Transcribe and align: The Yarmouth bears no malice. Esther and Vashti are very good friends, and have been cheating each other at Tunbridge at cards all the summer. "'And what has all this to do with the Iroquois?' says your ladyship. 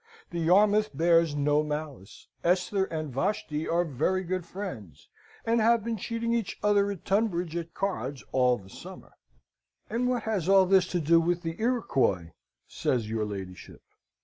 The 0.31 0.39
Yarmouth 0.39 0.89
bears 0.97 1.35
no 1.35 1.61
malice. 1.61 2.27
Esther 2.43 2.85
and 2.85 3.13
Vashti 3.13 3.67
are 3.67 3.85
very 3.85 4.23
good 4.23 4.47
friends, 4.47 5.07
and 5.45 5.61
have 5.61 5.83
been 5.83 5.95
cheating 5.97 6.33
each 6.33 6.57
other 6.63 6.89
at 6.89 7.05
Tunbridge 7.05 7.55
at 7.55 7.75
cards 7.75 8.23
all 8.31 8.57
the 8.57 8.67
summer. 8.71 9.13
"'And 9.91 10.09
what 10.09 10.23
has 10.23 10.49
all 10.49 10.65
this 10.65 10.87
to 10.87 10.99
do 10.99 11.21
with 11.21 11.43
the 11.43 11.55
Iroquois?' 11.61 12.31
says 12.67 13.11
your 13.11 13.25
ladyship. 13.25 13.83